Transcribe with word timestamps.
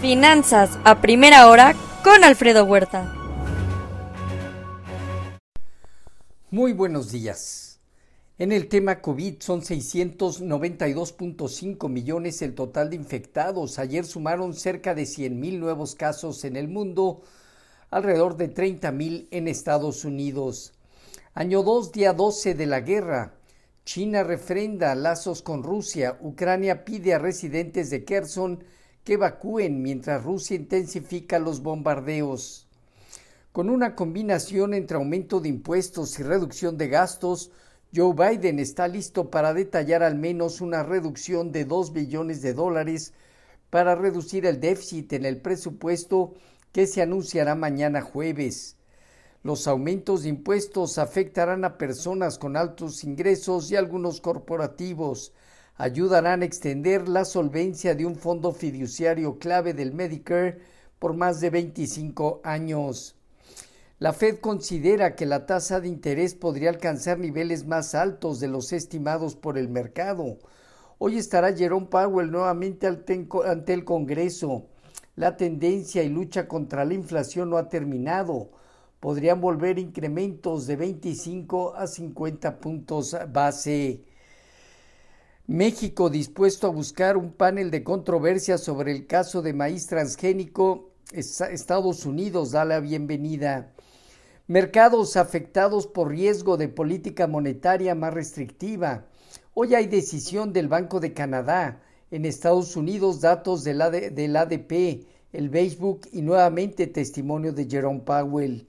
Finanzas 0.00 0.78
a 0.84 1.00
primera 1.00 1.48
hora 1.48 1.74
con 2.04 2.22
Alfredo 2.22 2.66
Huerta. 2.66 3.10
Muy 6.50 6.74
buenos 6.74 7.10
días. 7.10 7.80
En 8.38 8.52
el 8.52 8.68
tema 8.68 9.00
COVID 9.00 9.36
son 9.40 9.62
692.5 9.62 11.88
millones 11.88 12.42
el 12.42 12.54
total 12.54 12.90
de 12.90 12.96
infectados. 12.96 13.78
Ayer 13.78 14.04
sumaron 14.04 14.52
cerca 14.52 14.94
de 14.94 15.06
100 15.06 15.40
mil 15.40 15.58
nuevos 15.58 15.94
casos 15.94 16.44
en 16.44 16.56
el 16.56 16.68
mundo, 16.68 17.22
alrededor 17.90 18.36
de 18.36 18.48
30 18.48 18.92
mil 18.92 19.28
en 19.30 19.48
Estados 19.48 20.04
Unidos. 20.04 20.74
Año 21.32 21.62
2, 21.62 21.92
día 21.92 22.12
12 22.12 22.52
de 22.54 22.66
la 22.66 22.80
guerra. 22.80 23.32
China 23.86 24.24
refrenda 24.24 24.94
lazos 24.94 25.40
con 25.40 25.62
Rusia. 25.62 26.18
Ucrania 26.20 26.84
pide 26.84 27.14
a 27.14 27.18
residentes 27.18 27.88
de 27.88 28.04
Kherson 28.04 28.62
que 29.06 29.12
evacúen 29.14 29.82
mientras 29.82 30.24
Rusia 30.24 30.56
intensifica 30.56 31.38
los 31.38 31.62
bombardeos. 31.62 32.66
Con 33.52 33.70
una 33.70 33.94
combinación 33.94 34.74
entre 34.74 34.96
aumento 34.96 35.38
de 35.38 35.48
impuestos 35.48 36.18
y 36.18 36.24
reducción 36.24 36.76
de 36.76 36.88
gastos, 36.88 37.52
Joe 37.94 38.12
Biden 38.12 38.58
está 38.58 38.88
listo 38.88 39.30
para 39.30 39.54
detallar 39.54 40.02
al 40.02 40.16
menos 40.16 40.60
una 40.60 40.82
reducción 40.82 41.52
de 41.52 41.64
2 41.64 41.92
billones 41.92 42.42
de 42.42 42.52
dólares 42.52 43.14
para 43.70 43.94
reducir 43.94 44.44
el 44.44 44.58
déficit 44.58 45.12
en 45.12 45.24
el 45.24 45.40
presupuesto 45.40 46.34
que 46.72 46.88
se 46.88 47.00
anunciará 47.00 47.54
mañana 47.54 48.02
jueves. 48.02 48.76
Los 49.44 49.68
aumentos 49.68 50.24
de 50.24 50.30
impuestos 50.30 50.98
afectarán 50.98 51.64
a 51.64 51.78
personas 51.78 52.38
con 52.38 52.56
altos 52.56 53.04
ingresos 53.04 53.70
y 53.70 53.76
algunos 53.76 54.20
corporativos, 54.20 55.32
ayudarán 55.76 56.42
a 56.42 56.46
extender 56.46 57.08
la 57.08 57.24
solvencia 57.24 57.94
de 57.94 58.06
un 58.06 58.16
fondo 58.16 58.52
fiduciario 58.52 59.38
clave 59.38 59.74
del 59.74 59.92
Medicare 59.92 60.58
por 60.98 61.14
más 61.14 61.40
de 61.40 61.50
25 61.50 62.40
años. 62.44 63.14
La 63.98 64.12
Fed 64.12 64.38
considera 64.40 65.14
que 65.14 65.26
la 65.26 65.46
tasa 65.46 65.80
de 65.80 65.88
interés 65.88 66.34
podría 66.34 66.70
alcanzar 66.70 67.18
niveles 67.18 67.66
más 67.66 67.94
altos 67.94 68.40
de 68.40 68.48
los 68.48 68.72
estimados 68.72 69.36
por 69.36 69.56
el 69.56 69.68
mercado. 69.68 70.38
Hoy 70.98 71.18
estará 71.18 71.54
Jerome 71.54 71.86
Powell 71.86 72.30
nuevamente 72.30 72.86
ante 72.86 73.72
el 73.72 73.84
Congreso. 73.84 74.66
La 75.14 75.36
tendencia 75.36 76.02
y 76.02 76.10
lucha 76.10 76.46
contra 76.46 76.84
la 76.84 76.94
inflación 76.94 77.48
no 77.48 77.56
ha 77.56 77.68
terminado. 77.68 78.50
Podrían 79.00 79.40
volver 79.40 79.78
incrementos 79.78 80.66
de 80.66 80.76
25 80.76 81.74
a 81.74 81.86
50 81.86 82.58
puntos 82.58 83.16
base. 83.32 84.02
México 85.48 86.10
dispuesto 86.10 86.66
a 86.66 86.70
buscar 86.70 87.16
un 87.16 87.30
panel 87.30 87.70
de 87.70 87.84
controversia 87.84 88.58
sobre 88.58 88.90
el 88.90 89.06
caso 89.06 89.42
de 89.42 89.52
maíz 89.52 89.86
transgénico. 89.86 90.90
Estados 91.12 92.04
Unidos 92.04 92.50
da 92.50 92.64
la 92.64 92.80
bienvenida. 92.80 93.72
Mercados 94.48 95.16
afectados 95.16 95.86
por 95.86 96.08
riesgo 96.08 96.56
de 96.56 96.66
política 96.66 97.28
monetaria 97.28 97.94
más 97.94 98.12
restrictiva. 98.12 99.06
Hoy 99.54 99.76
hay 99.76 99.86
decisión 99.86 100.52
del 100.52 100.66
Banco 100.66 100.98
de 100.98 101.12
Canadá. 101.12 101.80
En 102.10 102.24
Estados 102.24 102.74
Unidos 102.74 103.20
datos 103.20 103.62
del, 103.62 103.80
ADP, 103.82 105.06
el 105.32 105.50
Facebook 105.50 106.08
y 106.10 106.22
nuevamente 106.22 106.88
testimonio 106.88 107.52
de 107.52 107.66
Jerome 107.70 108.00
Powell. 108.00 108.66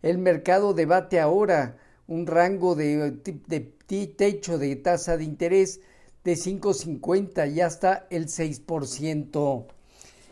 El 0.00 0.16
mercado 0.16 0.72
debate 0.72 1.20
ahora 1.20 1.76
un 2.06 2.26
rango 2.26 2.74
de, 2.74 3.10
de 3.46 4.06
techo 4.06 4.56
de 4.56 4.76
tasa 4.76 5.18
de 5.18 5.24
interés 5.24 5.80
de 6.24 6.32
5,50 6.32 7.52
y 7.52 7.60
hasta 7.60 8.06
el 8.10 8.26
6%. 8.26 9.66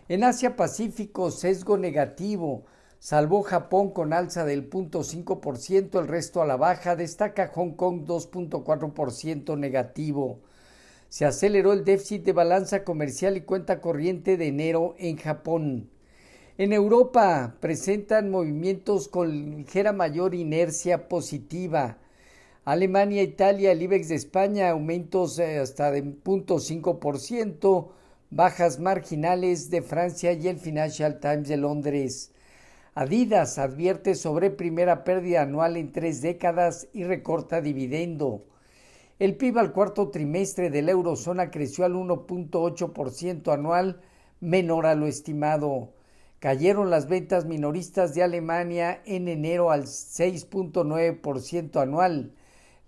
En 0.09 0.25
Asia 0.25 0.57
Pacífico, 0.57 1.31
sesgo 1.31 1.77
negativo. 1.79 2.65
Salvó 2.99 3.43
Japón 3.43 3.91
con 3.91 4.13
alza 4.13 4.45
del 4.45 4.71
0.5%, 4.71 6.01
el 6.01 6.09
resto 6.09 6.41
a 6.41 6.47
la 6.47 6.57
baja. 6.57 6.97
Destaca 6.97 7.49
Hong 7.49 7.73
Kong 7.73 8.05
2.4% 8.07 9.59
negativo. 9.59 10.41
Se 11.09 11.27
aceleró 11.27 11.73
el 11.73 11.85
déficit 11.85 12.25
de 12.25 12.33
balanza 12.33 12.85
comercial 12.85 13.37
y 13.37 13.43
cuenta 13.43 13.81
corriente 13.81 14.37
de 14.37 14.47
enero 14.47 14.95
en 14.99 15.19
Japón. 15.19 15.91
En 16.59 16.73
Europa 16.73 17.57
presentan 17.61 18.31
movimientos 18.31 19.09
con 19.09 19.57
ligera 19.57 19.93
mayor 19.93 20.35
inercia 20.35 21.09
positiva. 21.09 21.99
Alemania, 22.65 23.25
Italia, 23.25 23.73
el 23.73 23.83
IBEX 23.83 24.07
de 24.07 24.15
España, 24.15 24.71
aumentos 24.71 25.37
eh, 25.41 25.59
hasta 25.59 25.91
de 25.91 26.05
0.5%, 26.05 27.89
bajas 28.31 28.79
marginales 28.79 29.69
de 29.69 29.83
Francia 29.83 30.33
y 30.33 30.47
el 30.47 30.59
Financial 30.59 31.19
Times 31.19 31.49
de 31.49 31.57
Londres. 31.57 32.31
Adidas 32.95 33.59
advierte 33.59 34.15
sobre 34.15 34.51
primera 34.51 35.03
pérdida 35.03 35.43
anual 35.43 35.77
en 35.77 35.91
tres 35.91 36.23
décadas 36.23 36.87
y 36.93 37.03
recorta 37.03 37.61
dividendo. 37.61 38.45
El 39.19 39.35
PIB 39.37 39.59
al 39.59 39.73
cuarto 39.73 40.11
trimestre 40.11 40.71
de 40.71 40.83
la 40.83 40.93
eurozona 40.93 41.51
creció 41.51 41.85
al 41.85 41.95
1.8% 41.95 43.53
anual, 43.53 44.03
menor 44.39 44.87
a 44.87 44.95
lo 44.95 45.09
estimado. 45.09 45.95
Cayeron 46.39 46.91
las 46.91 47.09
ventas 47.09 47.45
minoristas 47.45 48.15
de 48.15 48.23
Alemania 48.23 49.03
en 49.05 49.27
enero 49.27 49.73
al 49.73 49.87
6.9% 49.87 51.83
anual 51.83 52.35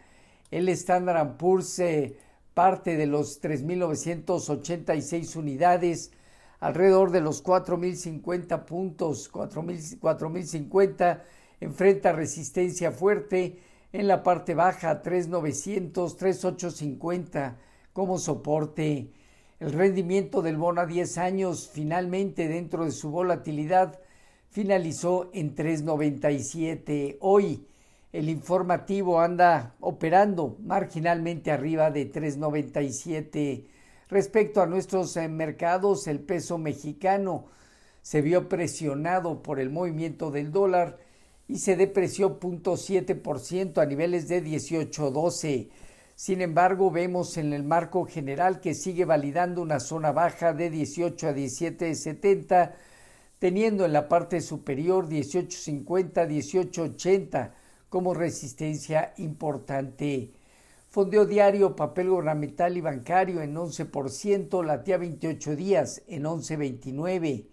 El 0.50 0.70
Standard 0.70 1.38
Poor's 1.38 1.80
eh, 1.80 2.18
parte 2.54 2.98
de 2.98 3.08
los 3.08 3.42
3.986 3.42 5.36
unidades, 5.36 6.12
alrededor 6.60 7.12
de 7.12 7.22
los 7.22 7.44
4.050 7.44 8.66
puntos, 8.66 9.32
4.050 9.32 11.22
enfrenta 11.62 12.12
resistencia 12.12 12.92
fuerte 12.92 13.60
en 13.94 14.08
la 14.08 14.24
parte 14.24 14.56
baja 14.56 15.02
3900, 15.02 16.18
3850 16.18 17.58
como 17.94 18.18
soporte. 18.18 19.12
El 19.60 19.74
rendimiento 19.74 20.42
del 20.42 20.58
bono 20.58 20.82
a 20.82 20.88
10 20.88 21.18
años 21.20 21.70
finalmente 21.72 22.48
dentro 22.48 22.86
de 22.86 22.92
su 22.92 23.12
volatilidad 23.12 24.00
finalizó 24.52 25.32
en 25.34 25.56
397. 25.56 27.18
Hoy 27.22 27.66
el 28.12 28.30
informativo 28.30 29.22
anda 29.22 29.76
operando 29.80 30.58
marginalmente 30.62 31.52
arriba 31.52 31.90
de 31.90 32.06
397. 32.06 33.66
Respecto 34.10 34.62
a 34.62 34.68
nuestros 34.68 35.16
eh, 35.16 35.30
mercados, 35.30 36.08
el 36.08 36.20
peso 36.20 36.58
mexicano 36.58 37.46
se 38.02 38.22
vio 38.22 38.50
presionado 38.50 39.42
por 39.42 39.60
el 39.60 39.70
movimiento 39.70 40.32
del 40.32 40.52
dólar 40.52 40.98
y 41.48 41.60
se 41.60 41.78
depreció 41.78 42.40
0.7% 42.40 43.82
a 43.82 43.86
niveles 43.86 44.28
de 44.28 44.44
18.12. 44.44 45.70
Sin 46.16 46.42
embargo, 46.42 46.92
vemos 46.92 47.38
en 47.38 47.54
el 47.54 47.64
marco 47.64 48.06
general 48.06 48.60
que 48.60 48.74
sigue 48.74 49.06
validando 49.06 49.62
una 49.62 49.80
zona 49.80 50.12
baja 50.12 50.54
de 50.54 50.70
18 50.70 51.30
a 51.30 51.32
17.70, 51.32 52.74
teniendo 53.42 53.84
en 53.86 53.94
la 53.94 54.08
parte 54.08 54.40
superior 54.40 55.10
18.50, 55.10 56.28
18.80 56.28 57.52
como 57.90 58.14
resistencia 58.14 59.16
importante. 59.18 60.32
Fondeo 60.90 61.26
diario, 61.26 61.76
papel 61.76 62.12
gubernamental 62.12 62.78
y 62.78 62.82
bancario 62.82 63.42
en 63.42 63.56
11%, 63.56 64.64
latía 64.64 65.00
28 65.00 65.56
días 65.56 66.04
en 66.06 66.26
11.29. 66.26 67.48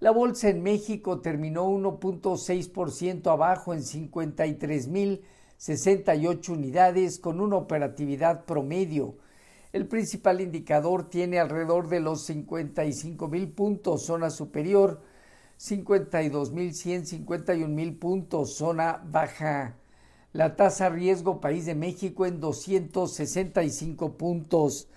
La 0.00 0.10
bolsa 0.10 0.50
en 0.50 0.62
México 0.62 1.22
terminó 1.22 1.66
1.6% 1.70 3.32
abajo 3.32 3.72
en 3.72 3.80
53.068 3.80 6.48
unidades 6.50 7.18
con 7.18 7.40
una 7.40 7.56
operatividad 7.56 8.44
promedio. 8.44 9.16
El 9.72 9.86
principal 9.86 10.40
indicador 10.40 11.08
tiene 11.10 11.38
alrededor 11.38 11.88
de 11.88 12.00
los 12.00 12.28
55.000 12.28 13.54
puntos, 13.54 14.04
zona 14.04 14.30
superior, 14.30 15.02
52.100, 15.58 17.24
51.000 17.26 17.98
puntos, 17.98 18.56
zona 18.56 19.02
baja. 19.04 19.76
La 20.32 20.56
tasa 20.56 20.88
riesgo 20.88 21.40
país 21.40 21.66
de 21.66 21.74
México 21.74 22.26
en 22.26 22.40
265 22.40 24.16
puntos. 24.16 24.88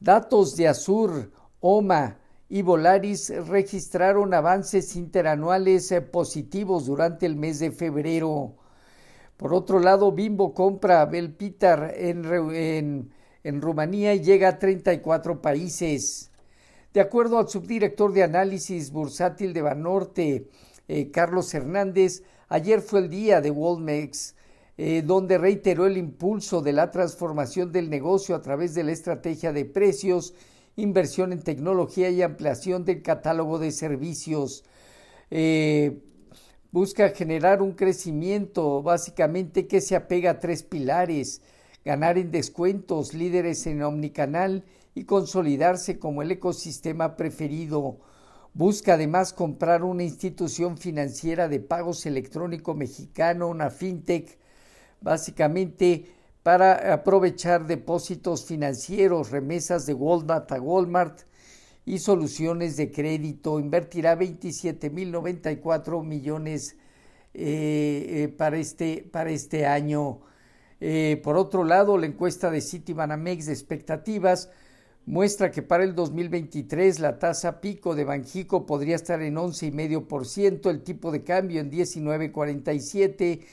Datos 0.00 0.56
de 0.56 0.68
Azur, 0.68 1.30
OMA, 1.60 2.18
y 2.52 2.60
Volaris 2.60 3.32
registraron 3.48 4.34
avances 4.34 4.94
interanuales 4.94 5.90
eh, 5.90 6.02
positivos 6.02 6.84
durante 6.84 7.24
el 7.24 7.34
mes 7.34 7.60
de 7.60 7.70
febrero. 7.70 8.56
Por 9.38 9.54
otro 9.54 9.80
lado, 9.80 10.12
Bimbo 10.12 10.52
compra 10.52 11.06
Belpitar 11.06 11.94
en, 11.96 13.10
en, 13.44 13.60
Rumanía 13.60 14.14
y 14.14 14.20
llega 14.20 14.48
a 14.48 14.58
34 14.58 15.40
países. 15.40 16.30
De 16.92 17.00
acuerdo 17.00 17.38
al 17.38 17.48
subdirector 17.48 18.12
de 18.12 18.22
análisis 18.22 18.90
bursátil 18.90 19.52
de 19.52 19.62
Banorte, 19.62 20.48
eh, 20.88 21.10
Carlos 21.10 21.52
Hernández, 21.54 22.22
ayer 22.48 22.80
fue 22.80 23.00
el 23.00 23.08
día 23.08 23.40
de 23.40 23.50
Walmex, 23.50 24.34
eh, 24.76 25.02
donde 25.04 25.38
reiteró 25.38 25.86
el 25.86 25.96
impulso 25.96 26.60
de 26.60 26.72
la 26.72 26.90
transformación 26.90 27.72
del 27.72 27.88
negocio 27.88 28.34
a 28.34 28.42
través 28.42 28.74
de 28.74 28.84
la 28.84 28.92
estrategia 28.92 29.52
de 29.52 29.64
precios 29.64 30.34
inversión 30.76 31.32
en 31.32 31.42
tecnología 31.42 32.10
y 32.10 32.22
ampliación 32.22 32.84
del 32.84 33.02
catálogo 33.02 33.58
de 33.58 33.72
servicios. 33.72 34.64
Eh, 35.30 36.02
busca 36.70 37.10
generar 37.10 37.62
un 37.62 37.72
crecimiento 37.72 38.82
básicamente 38.82 39.66
que 39.66 39.80
se 39.80 39.96
apega 39.96 40.32
a 40.32 40.38
tres 40.38 40.62
pilares, 40.62 41.42
ganar 41.84 42.18
en 42.18 42.30
descuentos, 42.30 43.14
líderes 43.14 43.66
en 43.66 43.82
omnicanal 43.82 44.64
y 44.94 45.04
consolidarse 45.04 45.98
como 45.98 46.22
el 46.22 46.30
ecosistema 46.30 47.16
preferido. 47.16 47.98
Busca 48.54 48.94
además 48.94 49.32
comprar 49.32 49.82
una 49.82 50.02
institución 50.02 50.76
financiera 50.76 51.48
de 51.48 51.60
pagos 51.60 52.04
electrónico 52.04 52.74
mexicano, 52.74 53.48
una 53.48 53.70
fintech, 53.70 54.38
básicamente 55.00 56.04
para 56.42 56.92
aprovechar 56.92 57.66
depósitos 57.66 58.44
financieros, 58.44 59.30
remesas 59.30 59.86
de 59.86 59.94
Walmart 59.94 60.52
a 60.52 60.60
Walmart 60.60 61.20
y 61.86 61.98
soluciones 61.98 62.76
de 62.76 62.90
crédito. 62.90 63.58
Invertirá 63.60 64.18
27.094 64.18 66.04
millones 66.04 66.76
eh, 67.32 68.24
eh, 68.24 68.28
para, 68.28 68.58
este, 68.58 69.08
para 69.10 69.30
este 69.30 69.64
año. 69.66 70.20
Eh, 70.84 71.20
por 71.22 71.36
otro 71.36 71.62
lado, 71.62 71.96
la 71.96 72.06
encuesta 72.06 72.50
de 72.50 72.60
Citibanamex 72.60 73.46
de 73.46 73.52
expectativas 73.52 74.50
muestra 75.06 75.52
que 75.52 75.62
para 75.62 75.84
el 75.84 75.94
2023 75.94 76.98
la 76.98 77.20
tasa 77.20 77.60
pico 77.60 77.94
de 77.94 78.02
Banjico 78.02 78.66
podría 78.66 78.96
estar 78.96 79.22
en 79.22 79.36
11,5%, 79.36 80.68
el 80.70 80.82
tipo 80.82 81.12
de 81.12 81.22
cambio 81.22 81.60
en 81.60 81.70
19,47%, 81.70 83.44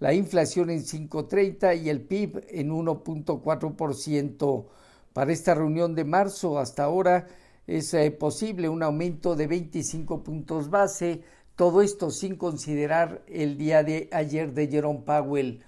la 0.00 0.12
inflación 0.12 0.70
en 0.70 0.80
5.30 0.80 1.80
y 1.80 1.88
el 1.88 2.00
PIB 2.00 2.46
en 2.48 2.72
1.4%. 2.72 4.66
Para 5.12 5.32
esta 5.32 5.54
reunión 5.54 5.94
de 5.94 6.02
marzo 6.02 6.58
hasta 6.58 6.82
ahora 6.82 7.28
es 7.68 7.94
eh, 7.94 8.10
posible 8.10 8.68
un 8.68 8.82
aumento 8.82 9.36
de 9.36 9.46
25 9.46 10.24
puntos 10.24 10.68
base, 10.68 11.22
todo 11.54 11.80
esto 11.80 12.10
sin 12.10 12.34
considerar 12.34 13.22
el 13.28 13.56
día 13.56 13.84
de 13.84 14.08
ayer 14.10 14.52
de 14.52 14.66
Jerome 14.66 15.02
Powell. 15.06 15.62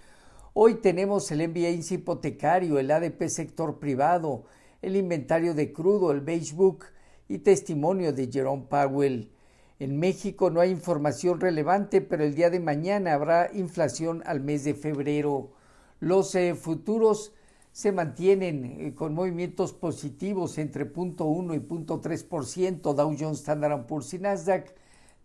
Hoy 0.57 0.77
tenemos 0.77 1.33
el 1.33 1.49
MBA 1.49 1.71
hipotecario, 1.91 2.79
el 2.79 2.93
ADP 2.93 3.27
sector 3.27 3.81
privado, 3.81 4.45
el 4.83 4.95
inventario 4.95 5.53
de 5.53 5.73
crudo, 5.73 6.13
el 6.13 6.21
Beige 6.21 6.55
Book 6.55 6.85
y 7.29 7.39
testimonio 7.39 8.13
de 8.13 8.31
Jerome 8.31 8.67
Powell. 8.71 9.33
En 9.81 9.99
México 9.99 10.51
no 10.51 10.61
hay 10.61 10.71
información 10.71 11.41
relevante, 11.41 12.01
pero 12.01 12.23
el 12.23 12.37
día 12.37 12.51
de 12.51 12.61
mañana 12.61 13.15
habrá 13.15 13.51
inflación 13.53 14.23
al 14.27 14.43
mes 14.43 14.63
de 14.63 14.75
febrero. 14.75 15.51
Los 15.99 16.33
eh, 16.37 16.55
futuros 16.55 17.33
se 17.73 17.91
mantienen 17.91 18.65
eh, 18.65 18.95
con 18.95 19.13
movimientos 19.13 19.73
positivos 19.73 20.59
entre 20.59 20.87
0.1 20.89 21.57
y 21.57 21.59
0.3%, 21.59 22.95
Dow 22.95 23.17
Jones, 23.19 23.41
Standard 23.41 23.87
Poor's 23.87 24.15
y 24.15 24.21
Nasdaq, 24.21 24.73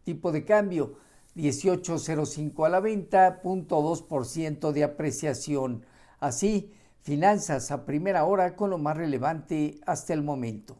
tipo 0.03 0.31
de 0.31 0.43
cambio 0.43 0.97
18.05 1.39 2.65
a 2.65 2.69
la 2.69 2.79
venta, 2.79 3.41
0.2% 3.41 4.71
de 4.71 4.83
apreciación. 4.83 5.85
Así, 6.19 6.73
finanzas 7.01 7.71
a 7.71 7.85
primera 7.85 8.25
hora 8.25 8.55
con 8.55 8.69
lo 8.69 8.77
más 8.77 8.97
relevante 8.97 9.79
hasta 9.85 10.13
el 10.13 10.21
momento. 10.21 10.77